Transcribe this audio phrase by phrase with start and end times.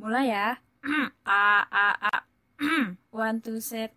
[0.00, 0.56] Mulai ya.
[1.28, 2.14] A a a.
[3.12, 3.92] One two set.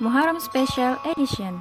[0.00, 1.60] Muharram Special Edition.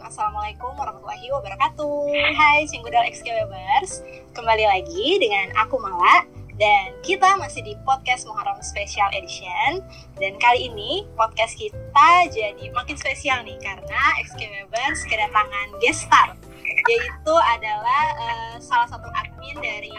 [0.00, 2.06] Assalamualaikum warahmatullahi wabarakatuh
[2.38, 3.98] Hai Cinggudal XK Webers
[4.30, 6.22] Kembali lagi dengan aku Mala
[6.54, 9.82] Dan kita masih di podcast Muharram Special Edition
[10.22, 16.38] Dan kali ini podcast kita jadi makin spesial nih Karena XK Webers kedatangan guest star
[16.64, 19.94] Yaitu adalah uh, salah satu admin dari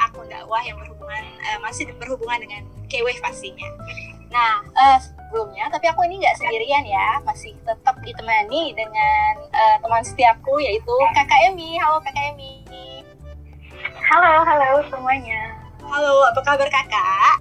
[0.00, 3.68] akun dakwah yang berhubungan uh, Masih berhubungan dengan KW pastinya
[4.28, 10.04] Nah, uh, sebelumnya, tapi aku ini nggak sendirian ya, masih tetap ditemani dengan uh, teman
[10.04, 11.80] setiapku yaitu Kakak Emi.
[11.80, 12.60] Halo Kakak Emi.
[14.04, 15.67] Halo, halo semuanya.
[15.88, 17.40] Halo, apa kabar Kakak?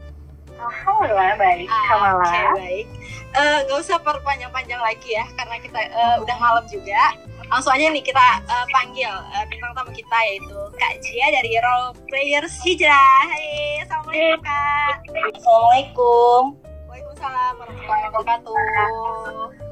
[0.58, 2.24] Alhamdulillah baik, Ah, Kamala.
[2.24, 2.88] Oke, baik.
[3.30, 7.14] Eh, Nggak usah perpanjang-panjang lagi ya, karena kita eh, udah malam juga.
[7.48, 11.94] Langsung aja nih kita eh, panggil eh, bintang tamu kita yaitu Kak Jia dari Role
[12.10, 13.20] Players Hijrah.
[13.30, 14.94] Hai, Assalamualaikum Kak.
[15.38, 16.42] Assalamualaikum.
[16.88, 19.67] Waalaikumsalam warahmatullahi wabarakatuh.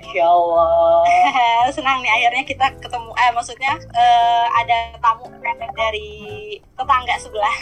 [0.00, 1.04] Masya Allah.
[1.76, 5.28] senang nih akhirnya kita ketemu eh maksudnya eh, ada tamu
[5.76, 6.10] dari
[6.74, 7.56] tetangga sebelah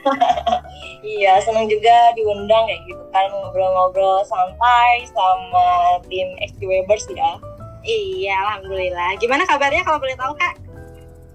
[1.04, 7.36] iya, senang juga diundang kayak gitu kan ngobrol-ngobrol santai sama tim XG Webers ya.
[7.84, 10.56] iya alhamdulillah gimana kabarnya kalau boleh tahu kak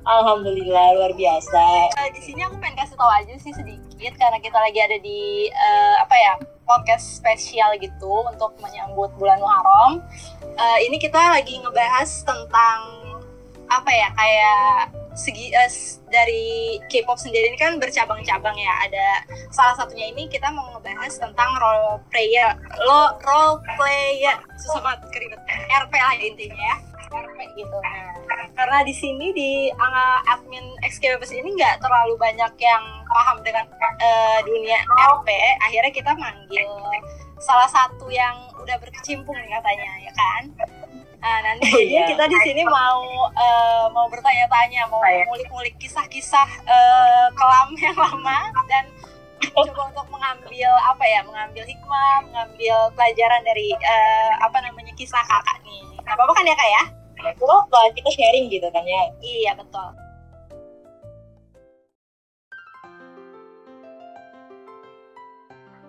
[0.05, 1.89] Alhamdulillah luar biasa.
[1.97, 5.47] Eh, di sini aku pengen kasih tahu aja sih sedikit karena kita lagi ada di
[5.47, 6.33] eh, apa ya
[6.65, 10.01] podcast spesial gitu untuk menyambut bulan Muharram.
[10.43, 12.79] Eh, ini kita lagi ngebahas tentang
[13.65, 18.73] apa ya kayak segi s- dari K-pop sendiri ini kan bercabang-cabang ya.
[18.85, 19.07] Ada
[19.49, 25.39] salah satunya ini kita mau ngebahas tentang role player, lo role player susah banget keribet
[25.71, 26.75] RP lah intinya ya.
[27.15, 27.77] RP gitu.
[27.79, 28.11] Nah,
[28.53, 34.39] karena di sini di uh, admin XKBPS ini nggak terlalu banyak yang paham dengan uh,
[34.43, 34.79] dunia
[35.15, 35.27] RP,
[35.63, 36.67] akhirnya kita manggil
[37.39, 40.43] salah satu yang udah berkecimpung nih katanya ya kan.
[41.25, 42.09] Nah, nanti jadinya Iya.
[42.13, 43.01] kita di sini mau
[43.33, 48.85] uh, mau bertanya-tanya, mau ngulik-ngulik kisah-kisah uh, kelam yang lama dan
[49.57, 55.65] coba untuk mengambil apa ya, mengambil hikmah, mengambil pelajaran dari uh, apa namanya kisah kakak
[55.65, 55.81] nih.
[56.05, 56.83] Nah, apa-apa kan ya kak ya?
[57.33, 57.79] Itu apa?
[57.97, 59.09] Kita sharing gitu kan ya.
[59.17, 59.89] Iya betul.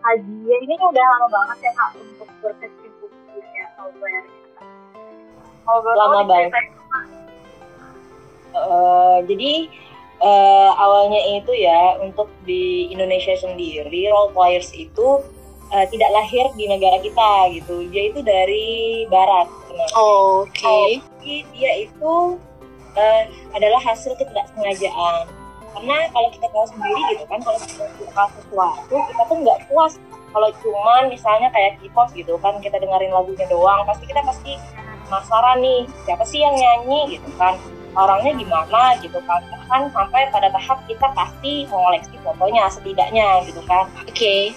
[0.01, 4.25] Haji ini udah lama banget ya kak untuk berkecimpung di dunia software.
[5.67, 6.53] Boleh Lama banget.
[8.57, 9.53] Eh, jadi
[10.23, 15.21] eh, awalnya itu ya untuk di Indonesia sendiri role players itu
[15.75, 17.85] eh, tidak lahir di negara kita gitu.
[17.93, 19.51] Dia itu dari barat.
[19.67, 19.93] sebenarnya.
[20.01, 20.79] Oke.
[21.21, 22.15] Jadi dia itu
[22.97, 23.23] eh,
[23.53, 25.29] adalah hasil ketidaksengajaan.
[25.77, 30.01] Karena kalau kita tahu sendiri gitu kan, kalau kita suka sesuatu, kita tuh nggak puas.
[30.33, 34.57] Kalau cuman misalnya kayak K-pop gitu kan, kita dengerin lagunya doang, pasti kita pasti
[35.07, 37.55] penasaran nih, siapa sih yang nyanyi gitu kan,
[37.97, 39.41] orangnya gimana gitu kan.
[39.67, 43.89] Kan sampai pada tahap kita pasti mengoleksi fotonya setidaknya gitu kan.
[44.05, 44.55] Oke.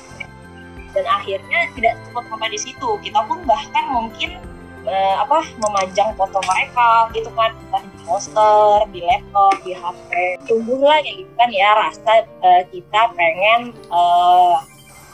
[0.90, 2.90] dan akhirnya tidak cukup sampai di situ.
[3.06, 4.42] Kita pun bahkan mungkin
[4.90, 7.54] eh, apa memajang foto mereka gitu kan.
[7.54, 10.10] Entah di poster di laptop di HP
[10.50, 14.56] tumbuhlah kayak gitu kan ya rasa eh, kita pengen eh,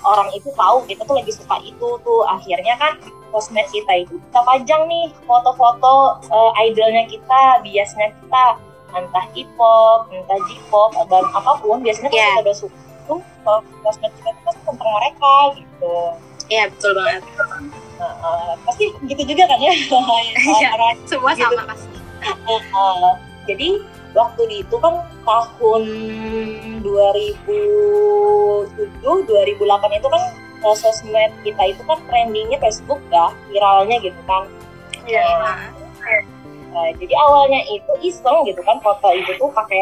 [0.05, 2.21] orang itu tahu kita tuh lagi suka itu tuh.
[2.23, 2.93] Akhirnya kan
[3.35, 8.43] sosmed kita itu kita pajang nih foto-foto eh, idolnya kita biasnya kita
[8.89, 12.31] entah K-pop, entah J-pop, dan apa pun biasanya Yeah.
[12.31, 15.95] kita udah suka tuh kalau sosmed kita tuh pasti tentang mereka gitu
[16.45, 17.25] Iya betul banget.
[17.95, 19.73] Nah, eh, pasti gitu juga kan ya
[20.55, 20.71] Iya.
[21.03, 21.43] Semua Gitu.
[21.43, 21.97] sama pasti.
[22.23, 23.11] eh, eh,
[23.45, 23.67] jadi
[24.13, 25.83] waktu di itu kan tahun
[26.79, 30.23] 2007 2008 itu kan
[30.65, 34.43] eh, sosmed kita itu kan trendingnya Facebook ya viralnya gitu kan
[35.05, 35.21] Iya.
[35.39, 35.57] Nah,
[36.67, 39.79] Nah, jadi awalnya itu iseng gitu kan foto itu tuh pakai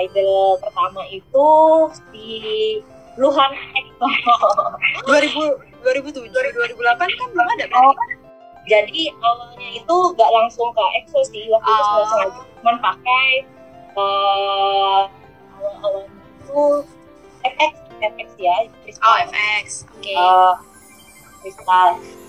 [0.00, 1.46] idol pertama itu
[2.10, 2.26] si
[3.14, 4.08] Luhan Ekto.
[5.06, 8.14] 2000 2007 2008 kan belum ada Oh, berarti.
[8.66, 11.86] jadi awalnya itu gak langsung ke EXO sih waktu itu Oh.
[11.86, 13.26] sudah sengaja cuman pakai
[13.92, 15.00] eh,
[15.52, 16.62] awal-awal itu
[17.44, 19.06] FX FX ya Crystal.
[19.06, 19.66] Oh FX.
[19.94, 20.12] Oke.
[20.12, 20.52] Eh,
[21.42, 21.88] Kristal.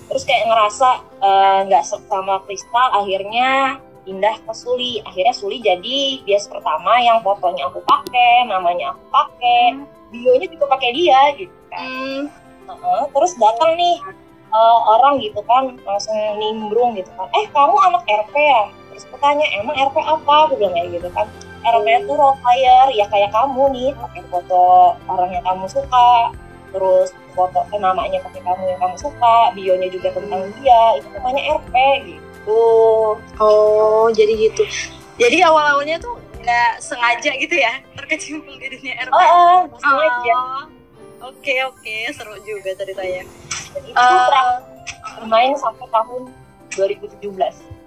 [0.10, 0.90] Terus kayak ngerasa
[1.22, 5.00] eh, nggak uh, sama Kristal akhirnya pindah ke Suli.
[5.06, 9.62] Akhirnya Suli jadi bias pertama yang fotonya aku pakai namanya aku pakai
[10.12, 11.88] bionya juga pakai dia gitu kan.
[11.88, 12.22] Hmm,
[12.64, 13.96] Heeh, terus datang nih
[14.54, 17.30] eh, orang gitu kan langsung nimbrung gitu kan.
[17.34, 18.64] Eh kamu anak RP ya?
[18.92, 20.34] Terus aku tanya emang RP apa?
[20.50, 21.26] Aku bilang kayak gitu kan
[21.66, 24.62] RP itu role player ya kayak kamu nih pakai foto
[25.06, 26.32] orang yang kamu suka
[26.70, 31.42] terus foto eh, namanya pakai kamu yang kamu suka bionya juga tentang dia itu namanya
[31.58, 31.76] RP
[32.06, 32.62] gitu
[33.40, 34.68] Oh, jadi gitu.
[35.16, 39.14] Jadi awal-awalnya tuh nggak sengaja gitu ya terkecimpung di dunia RP.
[39.14, 39.24] oh,
[39.64, 40.64] oh sengaja Oh,
[41.24, 43.24] Oke oke, seru juga ceritanya.
[43.72, 44.60] dan itu terakhir
[45.16, 46.22] bermain sampai tahun
[46.76, 47.32] 2017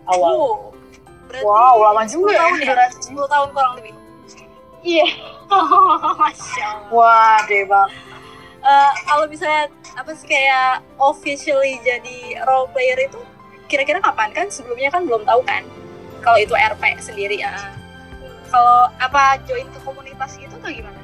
[0.09, 0.57] awal Oh,
[1.27, 2.67] berarti Wow, lama 10 juga ya tahun ya?
[2.69, 2.99] durasi.
[3.11, 3.93] 10 tahun kurang lebih.
[4.83, 5.07] iya
[6.21, 6.91] Masya Allah.
[6.91, 7.91] Wah, deh bang.
[8.59, 13.19] Eh, kalau misalnya apa sih kayak officially jadi role player itu
[13.67, 14.47] kira-kira kapan kan?
[14.47, 15.63] Sebelumnya kan belum tahu kan.
[16.19, 17.39] Kalau itu RP sendiri.
[17.39, 17.55] ya.
[18.47, 20.99] Kalau apa join ke komunitas gitu atau gimana?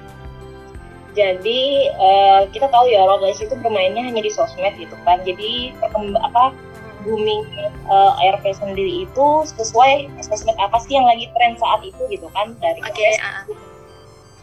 [1.12, 5.20] Jadi eh, kita tahu ya Roblox itu bermainnya hanya di sosmed gitu kan.
[5.22, 6.54] Jadi perkemb- apa
[7.02, 7.42] booming
[7.84, 12.54] eh, ARP sendiri itu sesuai sosmed apa sih yang lagi tren saat itu gitu kan
[12.58, 12.90] dari Oke.
[12.94, 13.44] Facebook, ah.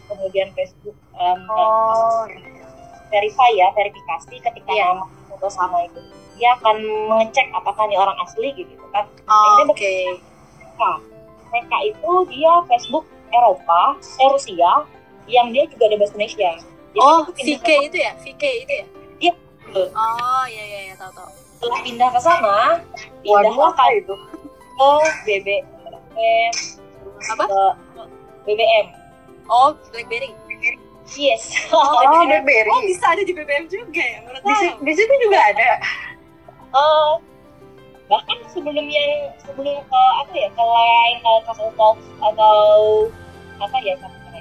[0.06, 2.24] kemudian Facebook em, Oh,
[3.08, 4.86] verify ya verifikasi ketika Iya.
[4.92, 5.98] nama foto sama itu
[6.34, 6.76] dia akan
[7.06, 9.04] mengecek apakah ini orang asli gitu kan.
[9.28, 10.16] Oh, Oke.
[10.78, 10.96] Nah,
[11.50, 14.88] mereka itu dia Facebook Eropa, eh Rusia,
[15.28, 16.50] yang dia juga ada bahasa Indonesia.
[16.90, 18.12] Jadi Oh, VK itu ya?
[18.16, 18.86] VK itu ya?
[19.20, 19.32] Iya.
[19.94, 21.30] Oh, iya iya iya, tahu tahu.
[21.60, 22.56] Setelah pindah ke sana
[23.20, 24.14] waduh pindahlah apa ke itu?
[25.22, 25.64] BBM
[27.28, 27.44] Apa?
[27.44, 27.62] ke
[28.48, 28.86] BBM
[29.44, 30.32] Oh, BlackBerry.
[31.12, 32.64] yes Oh, Oh, BlackBerry.
[32.66, 34.24] Oh, bisa ada di BBM juga ya?
[34.24, 35.70] Menurut Di, si- di situ juga ada.
[36.70, 37.12] Eh,
[38.08, 42.56] bahkan sebelum yang sebelum ke apa ya ke lain ke Castle Talks atau
[43.60, 44.40] apa ya sampai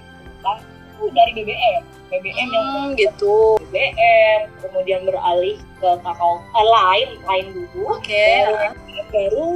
[1.12, 3.59] dari BBM BBM yang Hmm, gitu.
[3.70, 8.26] BBM kemudian beralih ke kakao eh, lain lain dulu Oke.
[8.44, 8.70] baru,
[9.10, 9.50] baru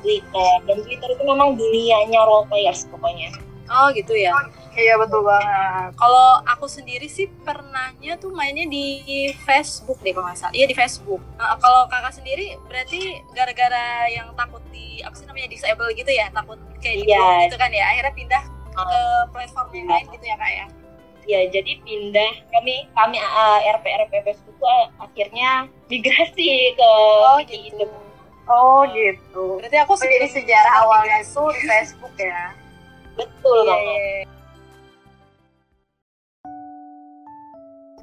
[0.00, 3.32] Twitter dan Twitter itu memang dunianya role players pokoknya
[3.66, 4.30] Oh, gitu ya.
[4.78, 5.98] Iya betul banget.
[5.98, 9.02] Kalau aku sendiri sih pernahnya tuh mainnya di
[9.42, 10.54] Facebook deh kalau nggak salah.
[10.54, 11.18] Iya di Facebook.
[11.34, 16.30] Nah, kalau kakak sendiri berarti gara-gara yang takut di apa sih namanya disable gitu ya,
[16.30, 17.50] takut kayak di Iya.
[17.50, 17.90] gitu kan ya.
[17.90, 19.00] Akhirnya pindah ke
[19.34, 20.66] platform yang lain gitu ya kak ya.
[21.26, 25.50] Ya jadi pindah kami kami uh, RP RP Facebook itu uh, akhirnya
[25.92, 26.90] migrasi ke
[27.26, 27.84] Oh gitu.
[27.84, 27.90] Idem.
[28.46, 29.58] Oh gitu.
[29.60, 32.54] Berarti aku sebelum sejarah awalnya itu di Facebook ya.
[33.16, 34.24] betul Iya, banget iya.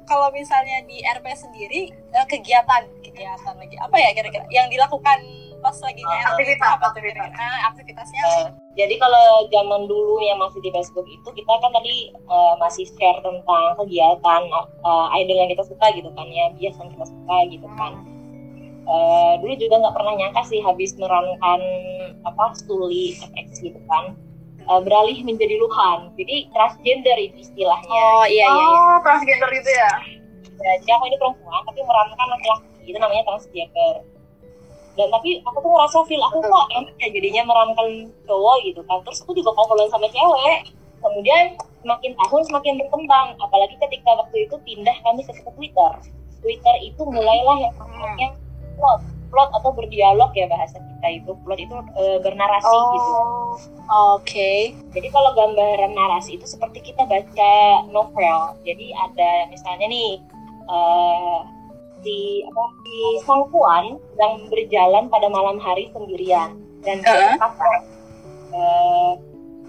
[0.04, 5.18] Kalau misalnya di RP sendiri eh, kegiatan kegiatan lagi apa ya kira-kira yang dilakukan
[5.64, 7.24] pas lagi itu aktivitas, apa aktivitas.
[7.24, 7.48] kira-kira?
[7.48, 8.46] Ah, aktivitasnya Uh,
[8.76, 13.20] jadi kalau zaman dulu yang masih di Facebook itu kita kan tadi uh, masih share
[13.24, 14.42] tentang kegiatan
[14.84, 18.04] uh, idol yang kita suka gitu kan ya bias yang kita suka gitu kan
[18.84, 21.60] Uh, dulu juga nggak pernah nyangka sih habis merankan
[22.20, 24.12] apa stuli FX gitu kan
[24.68, 28.76] uh, beralih menjadi Luhan jadi transgender itu istilahnya Oh iya iya iya.
[28.76, 29.92] Oh, transgender itu ya.
[30.60, 34.04] Ya, jadi aku ini perempuan tapi merankan laki-laki itu namanya transgender
[34.94, 37.88] dan tapi aku tuh ngerasa feel aku kok enak ya jadinya merankan
[38.30, 39.02] cowok gitu kan.
[39.02, 40.70] Terus aku juga ngobrolin sama cewek.
[41.02, 43.28] Kemudian semakin tahun semakin berkembang.
[43.42, 45.92] Apalagi ketika waktu itu pindah kami ke, ke Twitter.
[46.38, 48.28] Twitter itu mulailah yang namanya
[48.78, 49.02] plot
[49.34, 51.30] plot atau berdialog ya bahasa kita itu.
[51.42, 53.12] Plot itu e, bernarasi gitu.
[53.90, 54.78] Oh, Oke.
[54.94, 58.54] jadi kalau gambaran narasi itu seperti kita baca novel.
[58.62, 60.22] Jadi ada misalnya nih
[60.64, 61.38] eh
[62.04, 67.70] di apa di sang puan yang berjalan pada malam hari sendirian dan berkata,
[68.54, 69.12] eh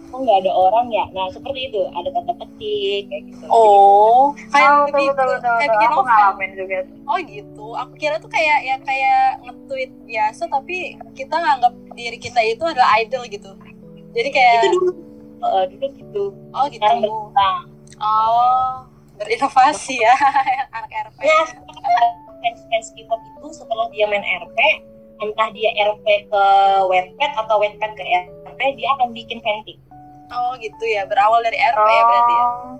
[0.05, 1.05] kok nggak ada orang ya?
[1.11, 3.45] Nah seperti itu ada tanda petik kayak gitu.
[3.51, 5.73] Oh, Oh, kayak betul, lebih betul, betul, kayak betul.
[5.75, 6.77] bikin Aku ngalamin juga.
[7.09, 7.67] Oh gitu.
[7.75, 10.77] Aku kira tuh kayak ya kayak nge-tweet biasa tapi
[11.17, 13.51] kita nganggap diri kita itu adalah idol gitu.
[14.15, 14.91] Jadi kayak itu dulu
[15.43, 16.23] eh, dulu gitu.
[16.55, 16.79] oh gitu.
[16.79, 17.57] Sekarang berkembang.
[17.95, 18.71] Oh,
[19.19, 20.15] berinovasi ya
[20.75, 21.19] anak RP.
[21.23, 21.47] Nah,
[22.41, 24.57] fans-fans K-pop itu setelah dia main RP,
[25.23, 26.43] entah dia RP ke
[26.87, 29.77] Wattpad atau Wattpad ke RP, dia akan bikin fanfic.
[30.33, 31.05] Oh gitu ya.
[31.05, 32.45] Berawal dari RP ya berarti ya.
[32.45, 32.75] Oh.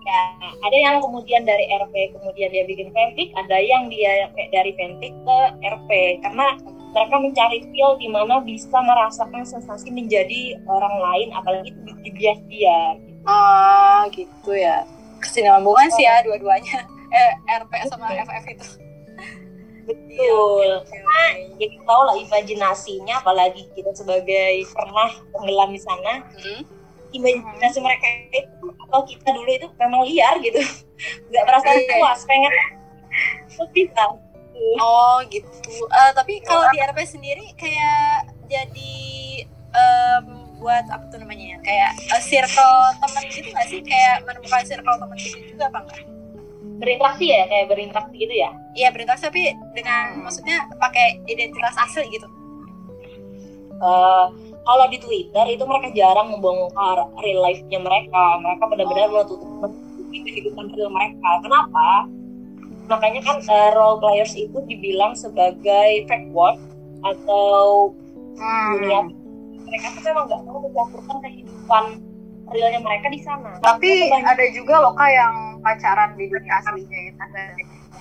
[0.00, 0.22] Ya,
[0.64, 5.38] ada yang kemudian dari RP kemudian dia bikin fanfic, ada yang dia dari fanfic ke
[5.60, 5.90] RP
[6.24, 6.56] karena
[6.90, 12.40] mereka mencari feel di mana bisa merasakan sensasi menjadi orang lain apalagi itu di bias
[12.50, 12.98] dia.
[13.28, 14.82] Ah gitu ya.
[15.22, 16.88] Kesinambungan sih ya dua-duanya.
[17.10, 18.24] Eh RP sama Betul.
[18.26, 18.66] FF itu.
[19.86, 20.68] Betul.
[20.86, 20.98] Oke.
[21.58, 26.62] Jadi tahu lah imajinasinya apalagi kita sebagai pernah tenggelam di sana, Hmm.
[27.10, 30.62] imajinasi mereka itu atau kita dulu itu memang liar gitu
[31.30, 32.52] nggak merasa puas pengen
[33.50, 34.04] terus bisa
[34.78, 35.48] Oh gitu.
[35.88, 38.92] Eh, tapi kalau di RP sendiri kayak jadi
[39.72, 40.24] em,
[40.60, 41.58] buat apa tuh namanya ya?
[41.64, 43.80] Kayak eh, circle temen gitu nggak sih?
[43.80, 46.00] Kayak menemukan circle temen gitu juga apa enggak?
[46.80, 48.50] Berinteraksi ya kayak berinteraksi gitu ya?
[48.72, 52.26] Iya berinteraksi tapi dengan maksudnya pakai identitas asli gitu.
[53.80, 54.26] Eh,
[54.64, 58.40] kalau di Twitter itu mereka jarang membongkar real life-nya mereka.
[58.40, 61.30] Mereka benar-benar menutup menutupi kehidupan real mereka.
[61.44, 62.08] Kenapa?
[62.88, 66.60] Makanya kan eh, role players itu dibilang sebagai fake world
[67.04, 67.92] atau
[68.80, 69.04] dunia.
[69.68, 71.84] Mereka tuh memang nggak mau mencampurkan kehidupan
[72.50, 73.56] realnya mereka di sana.
[73.62, 77.20] Tapi ada juga loh kak yang pacaran di dunia aslinya gitu.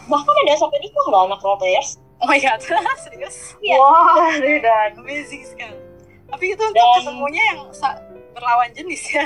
[0.08, 2.60] bahkan ada sampai nikah loh anak role players Oh my god,
[3.08, 3.56] serius?
[3.64, 3.80] Iya.
[3.80, 4.36] Wah,
[4.68, 5.80] dan Amazing sekali.
[6.28, 7.96] Tapi itu untuk Dan- ketemunya yang sa-
[8.36, 9.24] berlawan jenis ya.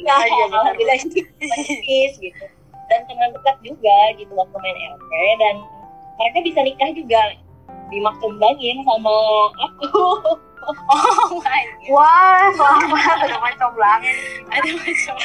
[0.00, 0.72] ya iya, benar.
[0.72, 2.44] alhamdulillah itu praktis gitu
[2.88, 5.54] dan teman dekat juga gitu waktu main RP dan
[6.16, 7.20] mereka bisa nikah juga
[7.88, 9.12] dimaksudin sama
[9.60, 10.00] aku
[10.64, 11.92] Oh my god.
[11.92, 14.16] wah selamat ada macam belangin.
[14.48, 15.16] Ada macam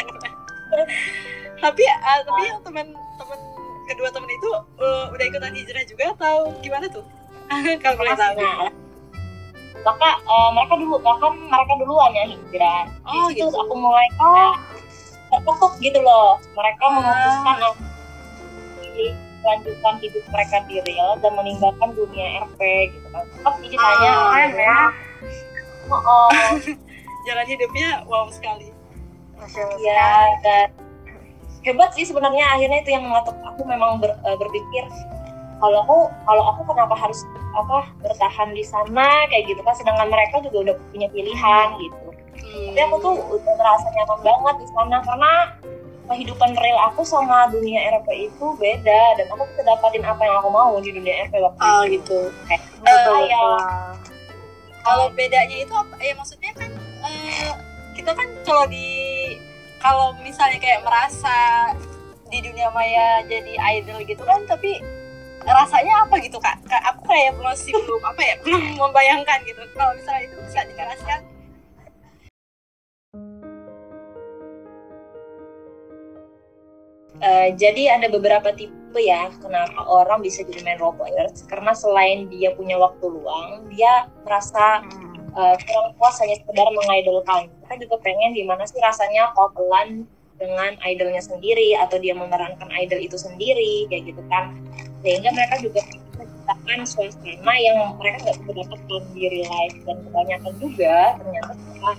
[1.60, 3.40] Tapi ah, tapi yang teman-teman
[3.86, 4.50] kedua teman itu
[4.80, 7.04] uh, udah ikutan hijrah juga atau gimana tuh?
[7.84, 8.38] Kalau boleh tahu.
[8.40, 8.70] nah
[9.80, 13.48] maka eh, mereka dulu bahkan mereka duluan ya hijrah Oh, gitu.
[13.48, 14.52] aku mulai oh.
[15.32, 16.94] tertutup gitu loh mereka Ah.
[17.00, 17.76] memutuskan untuk
[19.40, 22.60] melanjutkan hidup mereka di real dan meninggalkan dunia RP
[22.92, 24.80] gitu kan tetap ceritanya Ah, keren ya.
[25.96, 26.28] oh, oh.
[27.24, 28.76] Jalan hidupnya wow sekali.
[29.80, 30.12] Iya,
[30.44, 30.68] dan
[31.62, 34.84] hebat sih sebenarnya akhirnya itu yang mengatur aku memang ber- eh, berpikir
[35.60, 37.20] kalau aku kalau aku kenapa harus
[37.52, 41.98] apa bertahan di sana kayak gitu kan sedangkan mereka juga udah punya pilihan gitu.
[42.40, 45.34] Tapi aku tuh udah merasa nyaman banget di sana karena
[46.08, 50.50] kehidupan real aku sama dunia RP itu beda dan aku bisa dapatin apa yang aku
[50.50, 52.00] mau di dunia RP waktu Oh itu.
[52.00, 52.20] gitu.
[52.48, 53.44] kayak Betul, saya
[54.80, 55.96] Kalau bedanya itu apa?
[56.00, 56.72] Ya maksudnya kan
[57.04, 57.52] eh,
[57.94, 58.88] kita kan kalau di
[59.80, 61.72] kalau misalnya kayak merasa
[62.30, 64.78] di dunia maya jadi idol gitu kan, tapi
[65.48, 66.62] rasanya apa gitu kak?
[66.68, 69.62] Kak, aku kayak masih belum apa ya belum membayangkan gitu.
[69.74, 71.20] Kalau misalnya itu bisa dijelaskan.
[77.20, 82.32] Eh, jadi ada beberapa tipe ya kenapa orang bisa jadi main role players karena selain
[82.32, 84.88] dia punya waktu luang dia merasa
[85.34, 87.50] uh, kurang puas hanya sekedar mengidolkan.
[87.66, 90.06] Kita juga pengen gimana sih rasanya pelan
[90.40, 94.56] dengan idolnya sendiri atau dia memerankan idol itu sendiri kayak gitu kan.
[95.04, 95.84] Sehingga mereka juga
[96.16, 101.98] menciptakan suasana yang mereka nggak bisa dapatkan di real life dan kebanyakan juga ternyata setelah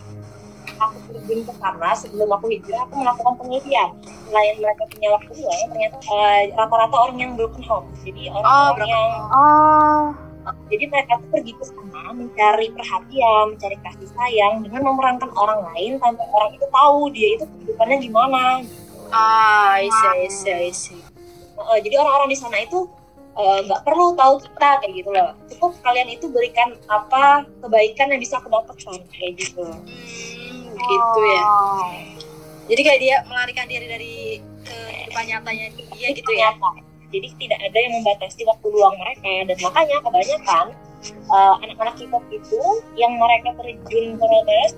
[0.80, 3.90] aku terjun ke sana sebelum aku hijrah aku melakukan penelitian.
[4.30, 7.87] Selain mereka punya waktu luang ternyata eh, rata-rata orang yang broken home.
[8.00, 10.29] Jadi orang-orang broken yang Oh,
[10.73, 16.00] jadi mereka tuh pergi ke sana mencari perhatian, mencari kasih sayang dengan memerankan orang lain
[16.00, 18.44] tanpa orang itu tahu dia itu kehidupannya gimana.
[19.11, 21.00] Ah, I see, I see, I see.
[21.61, 22.88] Eh, jadi orang-orang di sana itu
[23.37, 25.30] eh, nggak perlu tahu kita kayak gitu loh.
[25.52, 29.66] Cukup kalian itu berikan apa kebaikan yang bisa aku dapatkan kayak gitu.
[29.66, 31.42] Hmm, gitu ya.
[32.70, 34.14] Jadi kayak dia melarikan diri dari
[34.62, 36.54] kehidupan nyatanya dia gitu ya.
[36.54, 36.89] Ternyata.
[37.11, 40.67] Jadi tidak ada yang membatasi waktu luang mereka dan makanya kebanyakan
[41.11, 42.62] eh, anak-anak K-pop itu
[42.95, 44.71] yang mereka terjun ke Rotes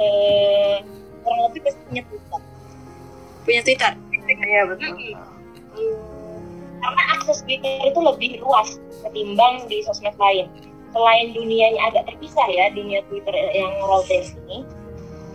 [0.00, 0.76] eh,
[1.24, 2.40] kurang lebih pasti punya Twitter.
[3.44, 3.92] Punya Twitter.
[4.30, 4.94] iya betul.
[6.80, 10.48] karena akses Twitter itu lebih luas ketimbang di sosmed lain.
[10.90, 14.66] Selain dunianya agak terpisah ya, dunia Twitter yang Rotes ini,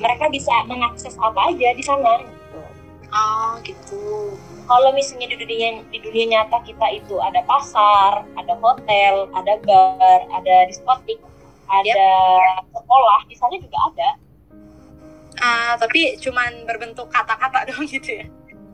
[0.02, 2.20] mereka bisa mengakses apa aja di sana.
[2.26, 2.60] gitu.
[3.14, 4.04] Oh, gitu.
[4.66, 10.20] Kalau misalnya di dunia di dunia nyata kita itu ada pasar, ada hotel, ada bar,
[10.28, 11.22] ada diskotik,
[11.68, 12.06] ada
[12.68, 14.10] sekolah, di sana juga ada
[15.36, 18.26] Ah, tapi cuman berbentuk kata-kata doang gitu ya.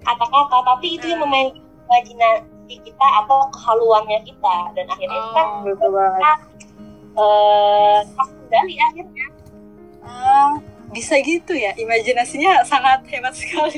[0.01, 2.48] kata-kata, tapi itu yang memainkan imajinasi
[2.81, 6.21] kita atau kehaluannya kita dan akhirnya kan Oh, Betul banget.
[8.07, 9.25] pas kendali akhirnya
[10.01, 10.57] Ah,
[10.89, 11.75] bisa gitu ya.
[11.75, 13.77] Imajinasinya sangat hebat sekali.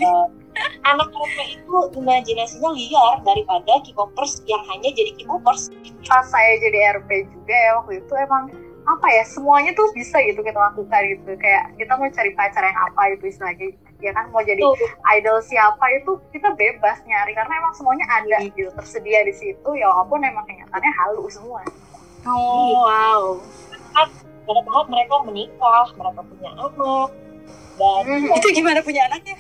[0.84, 5.72] Anak mereka itu imajinasinya liar daripada K-popers yang hanya jadi K-popers.
[6.06, 8.14] Pas saya jadi RP juga ya waktu itu.
[8.16, 8.52] Emang
[8.84, 11.32] apa ya semuanya tuh bisa gitu kita lakukan gitu.
[11.40, 13.68] Kayak kita mau cari pacar yang apa itu istilahnya.
[14.04, 14.76] Ya kan mau jadi Tuh,
[15.16, 17.32] idol siapa itu kita bebas nyari.
[17.32, 19.70] Karena emang semuanya ada gitu tersedia di situ.
[19.80, 21.64] Ya walaupun emang kenyataannya halu semua.
[22.24, 23.24] Oh, wow.
[24.44, 26.72] pada tahap mereka menikah, mereka punya anak,
[27.78, 28.38] dan Hmm.
[28.38, 29.38] Itu gimana punya anaknya?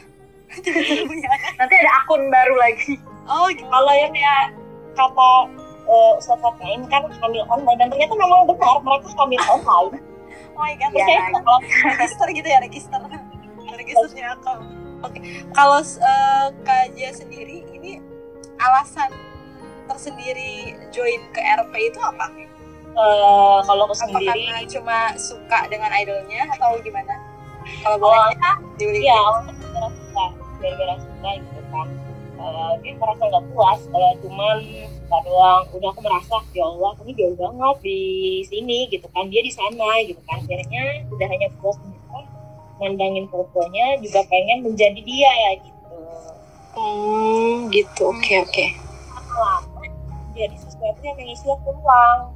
[1.57, 2.93] Nanti ada akun baru lagi
[3.23, 3.63] Oh, gitu.
[3.71, 4.51] kalau yang ya
[4.93, 5.31] kata
[5.87, 10.03] uh, Ustadz Fatmain kan hamil online dan ternyata memang benar mereka hamil online
[10.53, 11.05] Oh my god, Iya.
[11.07, 11.57] kayak kalau
[11.97, 12.99] register gitu ya, register.
[13.73, 14.61] Registernya akal.
[15.01, 15.19] Oke,
[15.49, 17.97] kalau uh, Kak Jia sendiri ini
[18.61, 19.09] alasan
[19.89, 22.29] tersendiri join ke RP itu apa?
[22.93, 27.17] Eh, kalau aku Apa sendiri karena cuma suka dengan idolnya atau gimana?
[27.81, 29.01] Kalau boleh awalnya diulik.
[30.63, 30.95] Gara-gara
[31.43, 31.87] gitu kan.
[32.33, 35.63] Eh, dia merasa nggak puas kalau cuman suka doang.
[35.75, 38.01] Udah aku merasa ya Allah, ini jauh banget di
[38.47, 39.27] sini gitu kan.
[39.27, 40.39] Dia di sana gitu kan.
[40.39, 42.19] Akhirnya udah hanya puas gitu.
[42.79, 45.99] Mandangin fotonya juga pengen menjadi dia ya gitu.
[46.73, 48.09] Hmm, gitu.
[48.09, 48.65] Oke, oke.
[49.33, 49.83] Lama
[50.33, 52.33] jadi sesuatu yang mengisi waktu luang.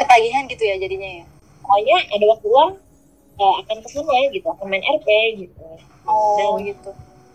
[0.00, 1.24] Ketagihan gitu ya jadinya ya.
[1.60, 2.72] Pokoknya ada waktu luang
[3.40, 5.08] eh, akan ke sana gitu, akan main RP
[5.44, 5.64] gitu.
[6.10, 6.90] Oh, Dan- gitu.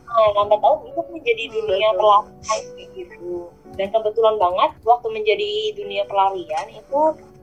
[0.06, 2.00] Nah, lambat tahun itu menjadi dunia Betul.
[2.00, 2.62] pelarian
[2.94, 3.32] gitu.
[3.76, 7.00] Dan kebetulan banget waktu menjadi dunia pelarian itu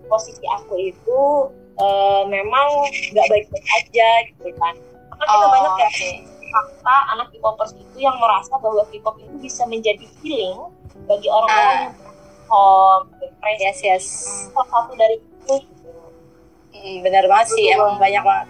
[0.06, 1.20] posisi aku itu
[1.74, 2.68] eh, memang
[3.10, 4.72] nggak baik-baik aja gitu kan.
[5.10, 6.10] Karena kita Oh, banyak ya oke.
[6.48, 10.68] fakta anak K-popers itu yang merasa bahwa K-pop itu bisa menjadi healing
[11.04, 11.80] bagi orang-orang Ah.
[11.82, 11.94] yang
[12.46, 13.60] home, depresi.
[13.62, 14.04] Yes, yes.
[14.48, 15.88] Salah satu dari itu gitu.
[16.70, 18.48] Hmm, benar banget sih, emang banyak banget.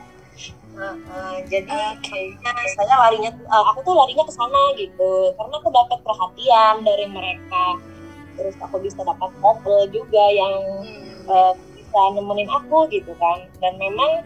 [0.73, 2.21] Eh, jadi Oke.
[2.41, 7.07] Nah, saya larinya eh, aku tuh larinya ke sana gitu karena aku dapat perhatian dari
[7.07, 7.76] mereka
[8.33, 11.29] terus aku bisa dapat couple juga yang Hmm.
[11.29, 14.25] eh, bisa nemenin aku gitu kan dan memang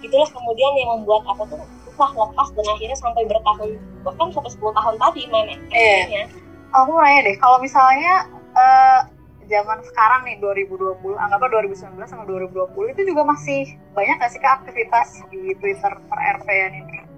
[0.00, 3.70] itulah kemudian yang membuat aku tuh susah lepas dan akhirnya sampai bertahun
[4.00, 6.00] bahkan sampai 10 tahun tadi main Iya.
[6.06, 6.24] nya
[6.70, 9.00] Aku mau nanya deh, kalau misalnya eh,
[9.50, 14.62] zaman sekarang nih 2020, anggaplah 2019 sama 2020 itu juga masih banyak gak sih kak
[14.62, 17.10] aktivitas di Twitter per RP-an ini?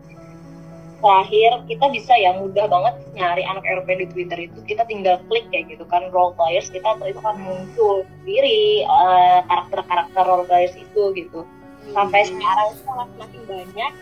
[1.02, 5.42] terakhir kita bisa ya mudah banget nyari anak RP di Twitter itu kita tinggal klik
[5.50, 11.02] kayak gitu kan role players kita itu kan muncul sendiri eh, karakter-karakter role players itu
[11.18, 11.42] gitu
[11.90, 13.92] sampai sekarang itu malah semakin banyak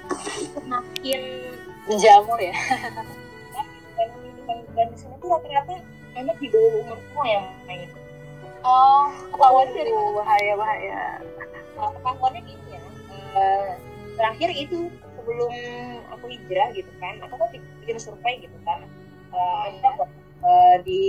[0.52, 1.20] semakin
[1.88, 2.52] menjamur ya.
[3.96, 4.09] dan,
[4.44, 5.81] dan, dan di sana tuh rata-rata
[6.37, 7.88] di bawah umur semua yang main
[8.61, 10.11] Oh, ketahuannya dari mana?
[10.20, 11.03] Bahaya bahaya.
[11.81, 12.81] Nah, ketahuannya gini ya
[13.31, 13.70] eh,
[14.20, 15.53] terakhir itu sebelum
[16.12, 17.49] aku hijrah gitu kan aku kan
[17.81, 18.85] bikin survei gitu kan.
[19.31, 20.09] Eh, ada kok,
[20.44, 21.03] eh, di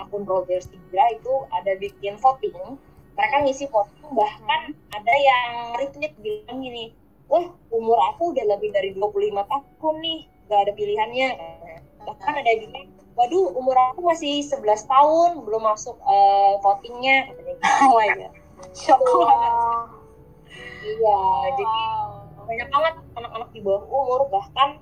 [0.00, 2.80] akun Roberts hijrah itu ada bikin voting.
[3.14, 6.90] Mereka ngisi voting bahkan ada yang retweet bilang gini
[7.28, 11.28] wah umur aku udah lebih dari 25 tahun nih gak ada pilihannya.
[12.04, 17.52] Bahkan ada yang bilang waduh umur aku masih 11 tahun belum masuk eh, votingnya katanya
[17.54, 17.64] gitu.
[17.90, 18.00] Oh.
[18.74, 19.52] Shock banget.
[19.54, 19.82] Wah,
[20.84, 21.18] iya
[21.56, 21.80] jadi
[22.44, 24.78] banyak banget anak-anak di bawah umur bahkan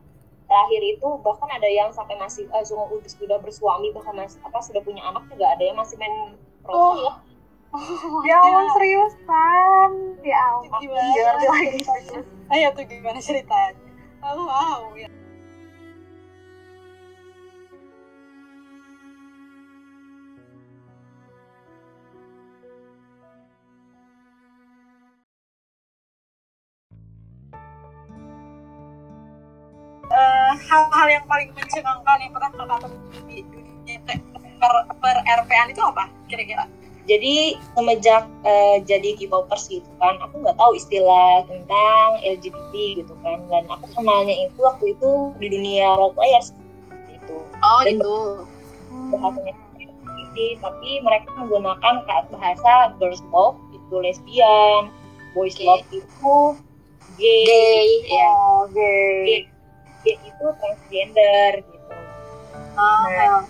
[0.51, 4.83] terakhir itu bahkan ada yang sampai masih eh, sudah sudah bersuami bahkan masih apa sudah
[4.85, 6.95] punya anak juga ada yang masih main Oh.
[6.95, 7.12] role ya
[8.29, 9.90] ya ampun seriusan.
[10.23, 11.42] Ya ampun, Gimana?
[11.49, 11.81] lagi.
[12.53, 13.81] Ayo tuh gimana ceritanya?
[14.23, 14.92] Oh, wow.
[14.95, 15.09] Ya.
[30.73, 33.97] Hal-hal yang paling mencengangkan yang pernah kakak temui di dunia
[34.57, 34.73] per,
[35.05, 36.65] per RP-an itu apa kira-kira?
[37.03, 43.43] jadi semenjak eh, jadi K-popers gitu kan aku nggak tahu istilah tentang LGBT gitu kan
[43.51, 46.55] dan aku kenalnya itu waktu itu di dunia role players
[47.11, 48.17] gitu Oh Dan- gitu.
[49.11, 54.95] bahasanya LGBT tapi mereka menggunakan kata bahasa girls love itu lesbian
[55.35, 55.67] boys Oke.
[55.67, 56.35] love itu
[57.19, 58.31] gay, Gay, ya.
[58.31, 58.95] Oh, Oke.
[59.27, 59.43] gay,
[60.05, 61.79] gay itu transgender gitu
[62.73, 63.45] Ah,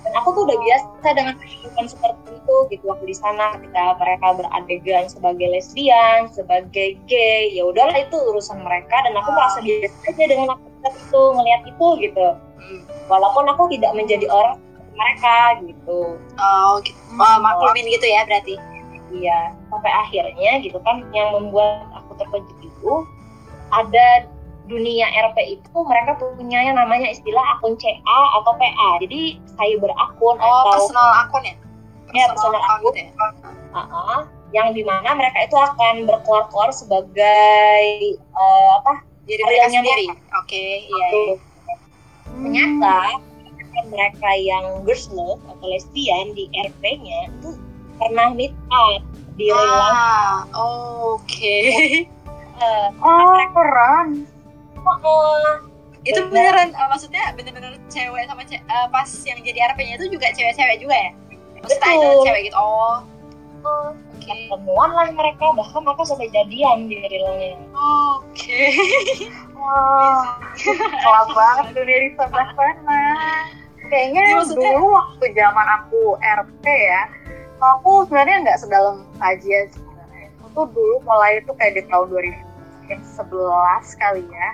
[0.00, 4.26] dan aku tuh udah biasa dengan kehidupan seperti itu gitu waktu di sana ketika mereka
[4.38, 10.24] beradegan sebagai lesbian sebagai gay ya udahlah itu urusan mereka dan aku merasa biasa aja
[10.24, 12.82] dengan aktivitas itu ngelihat itu gitu hmm.
[13.12, 15.36] walaupun aku tidak menjadi orang seperti mereka
[15.68, 16.00] gitu
[16.40, 17.00] Oh gitu.
[17.20, 18.54] Wah, maklumin gitu ya berarti.
[19.10, 22.92] iya sampai akhirnya gitu kan yang membuat aku terkejut itu
[23.74, 24.26] ada
[24.70, 27.98] dunia RP itu mereka punya yang namanya istilah akun CA
[28.38, 31.54] atau PA jadi cyber akun Oh, atau personal akun ya?
[32.10, 32.94] Ya, personal akun.
[32.94, 33.10] gitu ya?
[33.70, 34.20] Uh-uh.
[34.50, 37.82] yang di mana mereka itu akan berkeluar-keluar sebagai
[38.18, 40.06] eh, apa Jadi mereka yang sendiri.
[40.38, 41.06] Oke, iya.
[41.06, 41.34] iya.
[42.26, 42.96] ternyata
[43.86, 47.54] mereka yang girls love atau lesbian di RP-nya itu
[47.94, 49.02] pernah meet up
[49.34, 49.94] di real life.
[49.94, 51.58] Ah, oke.
[52.60, 54.28] Eh, Oh, keren.
[54.82, 55.54] Oh,
[56.00, 60.32] itu beneran, eh, maksudnya bener-bener cewek sama ce- eh, pas yang jadi RP-nya itu juga
[60.32, 61.10] cewek-cewek juga ya?
[61.60, 62.00] Maksudnya Betul.
[62.00, 62.56] idol cewek gitu.
[62.56, 62.96] Oh,
[63.60, 63.88] oke.
[64.20, 67.56] ketemuan lah mereka bahkan mereka sampai jadian di realnya
[68.16, 68.64] Oke.
[69.60, 70.40] Wah,
[70.96, 73.02] kelam banget dunia Risa Bahwana.
[73.90, 77.02] Kayaknya Iya, maksudnya- dulu waktu zaman aku RP ya,
[77.58, 80.28] aku sebenarnya nggak sedalam kajian sebenarnya.
[80.40, 82.88] Aku tuh dulu mulai itu kayak di tahun 2011
[83.96, 84.48] kali ya,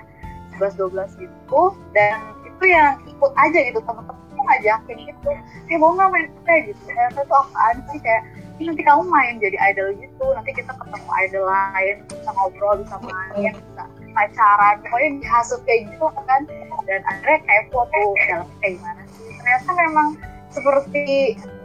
[0.57, 1.61] 11-12 gitu.
[1.93, 5.29] Dan itu yang ikut aja gitu, temen-temen ngajakin gitu.
[5.69, 6.27] Eh mau nggak main
[6.65, 6.81] gitu?
[6.89, 7.99] RP tuh apaan sih?
[8.01, 8.23] Kayak
[8.57, 12.97] "Ih, nanti kamu main jadi idol gitu, nanti kita ketemu idol lain, bisa ngobrol, bisa
[13.05, 13.83] main, bisa
[14.17, 16.41] pacaran, pokoknya dihasut kayak gitu kan
[16.87, 20.07] dan akhirnya kepo tuh dalam kayak gimana sih ternyata memang
[20.47, 21.05] seperti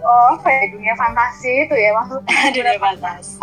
[0.03, 3.39] oh, apa ya dunia fantasi itu ya maksudnya Dunia fantasi.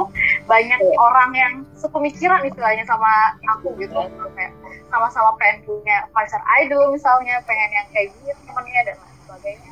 [0.49, 3.93] Banyak orang yang sepemikiran istilahnya sama aku gitu.
[4.33, 4.51] Kayak
[4.89, 9.71] sama-sama pengen punya pacar idol misalnya pengen yang kayak gitu temennya dan lain sebagainya.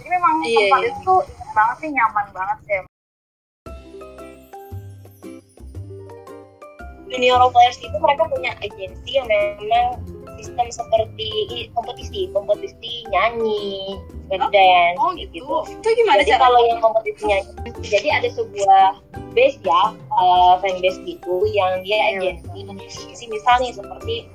[0.00, 0.90] Jadi memang Iya, tempat iya.
[0.96, 2.80] itu ingat banget sih nyaman banget sih
[7.10, 9.98] junior players itu mereka punya agensi yang memang
[10.40, 11.28] sistem seperti
[11.76, 14.00] kompetisi kompetisi nyanyi
[14.32, 15.44] dance Oh gitu.
[15.68, 19.00] Itu gimana jadi kalau yang kompetisi nyanyi jadi ada sebuah
[19.36, 24.26] base ya uh, fan base gitu yang dia Iya, agensi misalnya seperti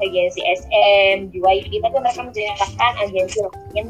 [0.00, 3.86] agensi SM, JYP tapi mereka menciptakan agensi lain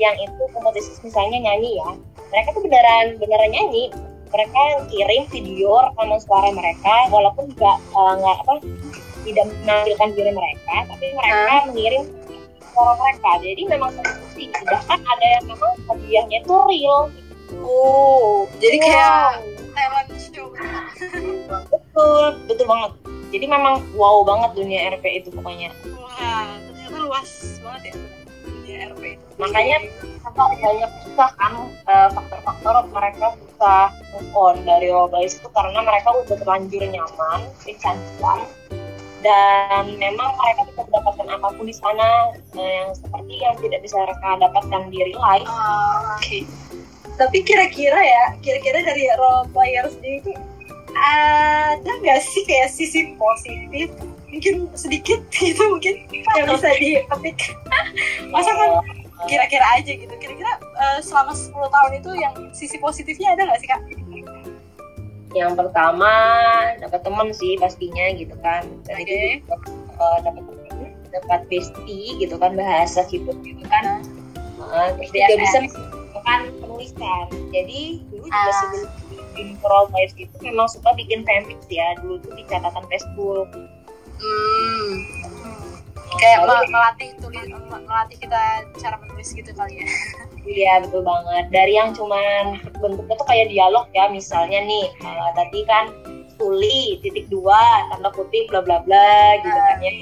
[0.00, 1.90] yang itu kompetisi misalnya nyanyi ya.
[2.32, 3.92] Mereka tuh beneran beneran nyanyi.
[4.32, 8.54] Mereka kirim video rekaman suara mereka walaupun nggak uh, nggak apa
[9.22, 12.02] tidak menampilkan diri mereka tapi mereka mengirim
[12.66, 17.00] suara mereka jadi memang kompetisi bahkan ada yang memang hadiahnya itu real
[17.52, 19.76] Oh, jadi kayak Wow.
[19.76, 20.48] talent show.
[21.68, 22.90] betul betul banget
[23.28, 27.28] jadi memang wow banget dunia RP itu pokoknya Wah, ternyata luas
[27.60, 27.94] banget ya
[28.42, 29.24] dunia RP itu.
[29.36, 29.76] makanya
[30.22, 31.52] apa banyak susah kan
[31.84, 38.38] eh, faktor-faktor mereka susah move on dari role itu karena mereka udah terlanjur nyaman kecantikan
[39.22, 43.96] dan memang mereka bisa mendapatkan apa pun di sana eh, yang seperti yang tidak bisa
[44.02, 46.42] mereka dapatkan di real life Ah, Oke.
[47.16, 50.32] Tapi kira-kira ya, kira-kira dari role player sendiri itu
[50.98, 53.94] ada nggak sih kayak sisi positif?
[54.32, 57.38] Mungkin sedikit gitu mungkin yang bisa dipetik.
[58.32, 58.80] Masa kan
[59.28, 60.14] kira-kira aja gitu.
[60.18, 63.80] Kira-kira eh, selama 10 tahun itu yang sisi positifnya ada nggak sih kak?
[65.32, 66.12] Yang pertama
[66.80, 68.68] dapat teman sih pastinya gitu kan.
[68.88, 74.00] Uh, dapat teman dapat bestie gitu kan bahasa gitu gitu kan.
[74.62, 75.40] Uh, terus juga BFF.
[75.44, 77.26] bisa melakukan penulisan.
[77.52, 78.56] Jadi dulu juga Ah.
[78.60, 81.96] sebelum bikin role players itu memang suka bikin fanfic ya.
[82.00, 83.48] Dulu tuh di catatan Facebook.
[84.22, 84.94] Hmm.
[86.20, 88.42] Kayak mel- melatih tulis, melatih kita
[88.80, 89.86] cara menulis gitu kali ya.
[90.42, 91.44] Iya betul banget.
[91.54, 95.94] Dari yang cuman bentuknya tuh kayak dialog ya, misalnya nih uh, tadi kan
[96.34, 99.92] Suli titik dua tanda kutip bla bla bla gitu kan ya.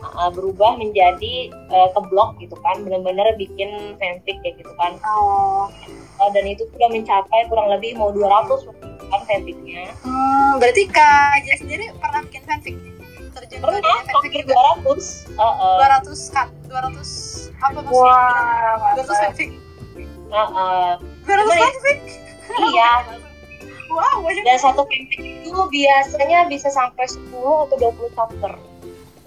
[0.00, 4.96] Uh, berubah menjadi uh, ke blog gitu kan, bener-bener bikin fanfic kayak gitu kan.
[5.04, 5.68] Oh.
[6.20, 8.68] Uh, dan itu sudah mencapai kurang lebih mau 200
[9.10, 9.92] kan fanficnya.
[10.04, 12.76] Hmm, berarti Kak Aja sendiri pernah bikin fanfic?
[13.30, 14.54] Terjun ke Pernah dunia fanfic hampir juga?
[14.82, 15.38] 200.
[15.38, 17.94] Uh, uh, 200 cut, 200 apa maksudnya?
[17.94, 19.18] wah 200 mantap.
[19.22, 19.50] fanfic.
[20.28, 20.90] uh, uh,
[21.22, 21.98] 200 Cuma ya- fanfic?
[22.66, 22.92] iya.
[23.86, 24.42] Wow, banyak.
[24.44, 27.26] Dan satu fanfic itu biasanya bisa sampai 10
[27.66, 28.52] atau 20 chapter.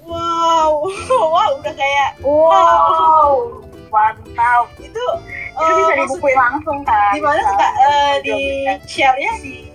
[0.02, 0.84] Wow,
[1.32, 3.48] wow, udah kayak wow
[3.88, 5.06] mantap itu.
[5.54, 7.72] itu eh, bisa dibukuin langsung kan Di mana tuh kak?
[7.78, 8.36] Eh, di
[8.84, 9.70] share-nya di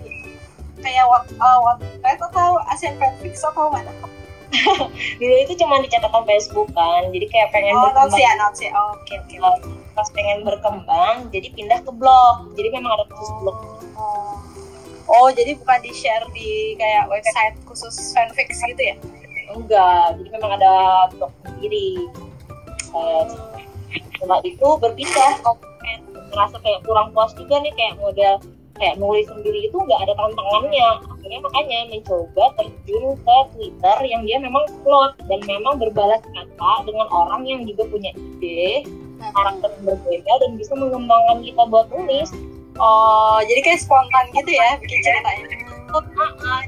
[0.77, 3.89] kayak what, uh, Wattpad atau Asian Fanfics atau mana?
[5.21, 8.17] Dulu itu cuma di catatan Facebook kan, jadi kayak pengen Oh, berkembang.
[8.17, 8.71] ya, ya.
[8.73, 9.37] Oh, Oke, oke.
[9.93, 13.59] Pas pengen berkembang jadi pindah ke blog jadi memang ada khusus blog
[13.99, 14.39] Oh.
[15.09, 18.97] Oh, jadi bukan di share di kayak website khusus fanfics gitu ya?
[19.49, 20.73] enggak jadi memang ada
[21.11, 22.05] blog sendiri
[22.93, 23.25] uh,
[24.15, 28.39] setelah itu berpindah konten merasa kayak kurang puas juga nih kayak model
[28.79, 30.89] kayak nulis sendiri itu nggak ada tantangannya.
[31.11, 37.07] Akhirnya makanya mencoba terjun ke Twitter yang dia memang plot dan memang berbalas kata dengan
[37.11, 38.87] orang yang juga punya ide
[39.19, 42.31] karakter yang berbeda dan bisa mengembangkan kita buat nulis.
[42.79, 45.45] Oh, jadi kayak spontan gitu ya bikin ceritanya.
[45.91, 46.63] Ah, ah,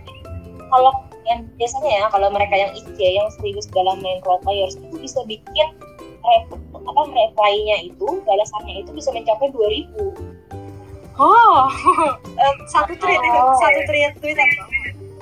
[0.70, 0.92] kalau
[1.30, 5.22] yang biasanya ya kalau mereka yang IC yang serius dalam main role players itu bisa
[5.30, 5.68] bikin
[6.26, 6.44] rep,
[6.74, 10.39] apa reply-nya itu balasannya itu bisa mencapai 2000
[11.22, 11.68] Oh,
[12.66, 13.52] satu tweet itu, Oh.
[13.54, 14.48] satu tweet Twitter.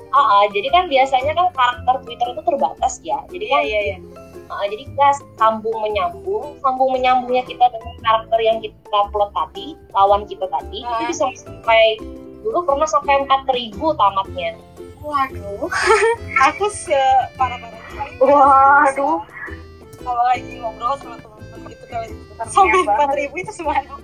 [0.08, 3.18] ah, ah, jadi kan biasanya kan karakter Twitter itu terbatas ya.
[3.28, 4.02] Jadi Iya, kan
[4.48, 5.06] ah, jadi kita
[5.36, 8.78] sambung menyambung sambung menyambungnya kita dengan karakter yang kita
[9.10, 11.04] plot tadi lawan kita tadi Ah.
[11.04, 12.00] itu bisa sampai
[12.40, 14.56] dulu pernah sampai 4000 tamatnya.
[14.98, 15.68] Waduh,
[16.46, 17.82] aku separah-parah.
[18.18, 19.18] Waduh.
[19.98, 22.06] kalau lagi ngobrol sama teman-teman gitu kali.
[22.46, 23.98] Sampai empat ribu itu semuanya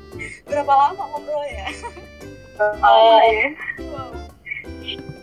[0.44, 1.66] berapa lama ngobrol ya?
[2.54, 3.46] Eh,
[3.80, 4.14] Wow,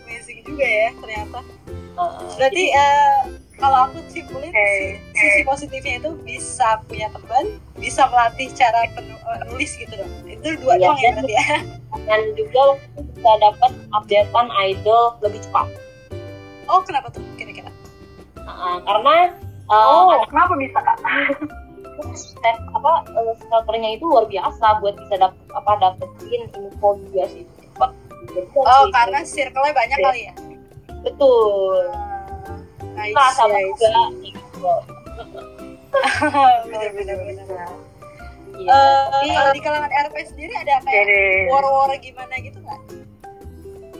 [0.03, 1.39] amazing juga ya ternyata.
[1.71, 3.15] Eh, Berarti eh,
[3.55, 7.45] kalau aku simpulin Oke, sisi positifnya itu bisa punya teman,
[7.77, 10.11] bisa melatih cara penu- eh, gitu dong.
[10.25, 11.45] Itu dua Iya, doang ya dan- berarti ya.
[12.07, 12.61] dan juga
[12.97, 15.67] bisa dapat updatean idol lebih cepat
[16.65, 17.67] Oh kenapa tuh kira-kira?
[18.37, 19.15] Nah, karena
[19.67, 20.97] eh, Oh, kenapa bisa kak?
[22.11, 22.93] step apa
[23.39, 27.45] stalkernya itu luar biasa buat bisa dapet apa dapetin info juga sih
[28.21, 29.29] Jadi Oh harus karena itu.
[29.33, 30.33] circle-nya banyak kali ya.
[31.01, 31.89] betul
[32.91, 33.65] Nice, nah sama nice.
[33.67, 33.89] juga
[34.21, 34.73] gitu
[36.63, 37.17] Bener-bener.
[38.51, 42.79] Iya, Eh, tapi kalau di kalangan RP sendiri ada kayak Jadi, war-war gimana gitu nggak?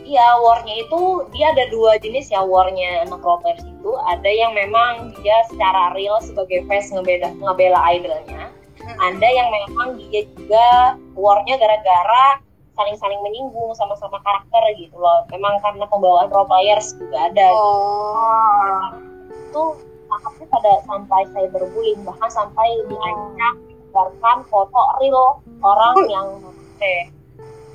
[0.05, 3.91] Iya warnya itu dia ada dua jenis ya warnya roleplayers itu.
[4.07, 8.51] Ada yang memang dia secara real sebagai fans ngebeda ngebela idolnya.
[8.81, 12.41] Ada yang memang dia juga warnya gara-gara
[12.73, 15.27] saling-saling menyinggung sama-sama karakter gitu loh.
[15.29, 17.47] Memang karena pembawaan role players juga ada.
[17.53, 18.17] Oh.
[18.17, 18.83] oh,
[19.29, 19.63] itu
[20.11, 26.07] tahapnya pada sampai cyberbullying bahkan sampai diancam menyebarkan foto real orang Oh.
[26.07, 26.27] yang
[26.81, 27.11] eh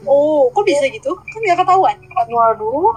[0.07, 1.13] Oh, kok bisa gitu?
[1.13, 1.97] Kan nggak ketahuan.
[2.29, 2.91] waduh.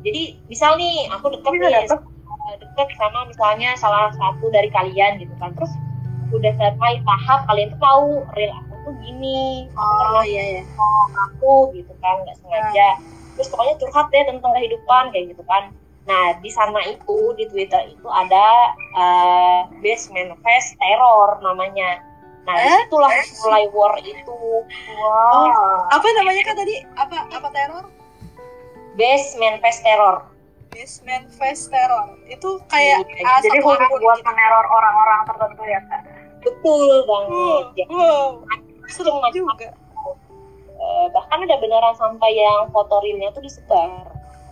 [0.00, 2.00] jadi misal nih aku deket Bisa nih dapet.
[2.00, 5.70] eh, deket sama misalnya salah satu dari kalian gitu kan terus
[6.28, 10.62] udah sampai tahap kalian tuh tahu real aku tuh gini Oh iya iya.
[11.26, 12.88] aku gitu kan nggak sengaja
[13.32, 15.72] terus pokoknya curhat deh tentang kehidupan kayak gitu kan
[16.04, 18.48] nah di sana itu di twitter itu ada
[18.92, 22.00] uh, base manifest terror namanya
[22.48, 22.64] nah Eh?
[22.64, 23.12] di situlah
[23.44, 24.36] mulai war itu
[24.96, 25.84] Wah.
[25.92, 26.80] Apa namanya kan tadi?
[26.96, 27.84] Apa apa teror?
[28.96, 30.24] base manifest terror
[30.68, 32.12] Basement Fest Terror.
[32.28, 34.28] Itu kayak Iya, ah, Jadi khusus buat gitu.
[34.28, 36.02] meneror orang-orang tertentu ya kak.
[36.38, 37.84] betul Wow, banget ya.
[37.88, 38.28] wow.
[38.86, 39.74] Seru juga.
[40.78, 44.06] Eh, bahkan ada beneran sampai yang foto realnya tuh disebar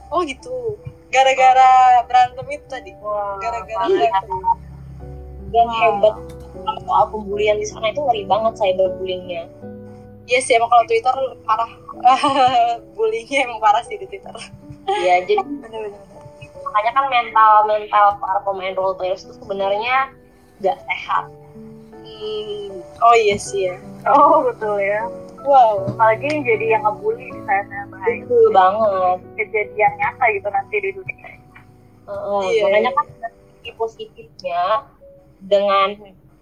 [0.08, 0.74] Oh gitu.
[1.08, 2.90] Gara-gara berantem itu tadi.
[2.98, 4.10] Wah, Gara-gara iya.
[4.10, 4.40] berantem.
[5.46, 5.78] dan Wow.
[5.78, 6.16] hebat
[6.82, 9.44] soal pembulian di sana itu ngeri banget cyberbullyingnya
[10.26, 11.14] Iya sih emang kalau Twitter
[11.46, 11.70] parah.
[12.98, 14.34] Bullyingnya emang parah sih di Twitter.
[14.98, 16.02] ya jadi Bener-bener.
[16.66, 20.10] makanya kan mental mental para pemain role players itu sebenarnya
[20.58, 21.30] nggak sehat
[22.06, 22.70] Hmm.
[23.02, 23.76] Oh iya sih ya.
[24.06, 25.04] Oh betul ya.
[25.42, 25.90] Wow.
[25.90, 28.14] Apalagi yang jadi yang ngebully di saatnya bahaya.
[28.22, 31.28] betul banget Kejadian nyata gitu nanti di dunia.
[32.06, 32.96] Heeh, Iya, makanya iya.
[32.96, 33.06] kan
[33.74, 34.62] positifnya
[35.42, 35.88] dengan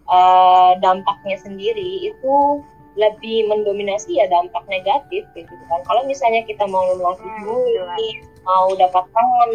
[0.08, 2.60] eh, dampaknya sendiri itu
[2.94, 5.80] lebih mendominasi ya dampak negatif gitu kan.
[5.82, 8.10] Kalau misalnya kita mau melatih Hmm, bully
[8.46, 9.52] mau dapat temen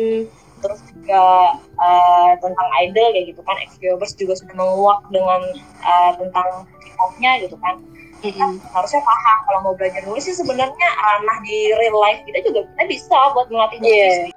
[0.59, 5.41] terus juga eh, tentang idol kayak gitu kan ex-viewers juga sudah menguak dengan
[5.79, 7.79] eh, tentang K-pop-nya gitu kan.
[8.19, 8.43] Kita
[8.75, 12.83] harusnya paham kalau mau belajar nulis sih sebenarnya ranah di real life kita juga kita
[12.91, 14.35] bisa buat melatih nulis